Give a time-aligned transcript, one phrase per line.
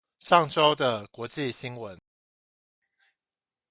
[0.17, 1.99] 上週的國際新聞